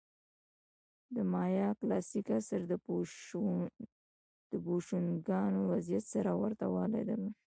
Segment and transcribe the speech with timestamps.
[1.15, 2.61] د مایا کلاسیک عصر
[4.51, 7.35] د بوشونګانو وضعیت سره ورته والی درلود